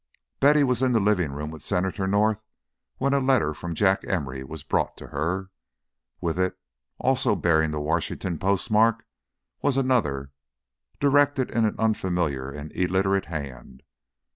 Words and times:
Betty 0.39 0.63
was 0.63 0.81
in 0.81 0.93
the 0.93 0.99
living 0.99 1.31
room 1.31 1.51
with 1.51 1.61
Senator 1.61 2.07
North 2.07 2.43
when 2.97 3.13
a 3.13 3.19
letter 3.19 3.53
from 3.53 3.75
Jack 3.75 4.01
Emory 4.07 4.43
was 4.43 4.63
brought 4.63 4.97
to 4.97 5.09
her. 5.09 5.51
With 6.19 6.39
it, 6.39 6.57
also 6.97 7.35
bearing 7.35 7.69
the 7.69 7.79
Washington 7.79 8.39
postmark, 8.39 9.05
was 9.61 9.77
another, 9.77 10.31
directed 10.99 11.51
in 11.51 11.65
an 11.65 11.75
unfamiliar 11.77 12.49
and 12.49 12.71
illiterate 12.75 13.25
hand. 13.27 13.83